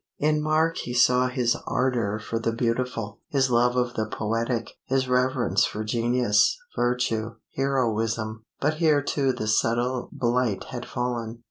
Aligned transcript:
In 0.17 0.41
Mark 0.41 0.77
he 0.77 0.95
saw 0.95 1.27
his 1.27 1.55
ardor 1.67 2.17
for 2.17 2.39
the 2.39 2.51
beautiful, 2.51 3.19
his 3.27 3.51
love 3.51 3.75
of 3.75 3.93
the 3.93 4.07
poetic, 4.07 4.71
his 4.85 5.07
reverence 5.07 5.63
for 5.63 5.83
genius, 5.83 6.57
virtue, 6.75 7.35
heroism. 7.55 8.43
But 8.59 8.77
here 8.77 9.03
too 9.03 9.31
the 9.31 9.47
subtle 9.47 10.09
blight 10.11 10.63
had 10.71 10.87
fallen. 10.87 11.39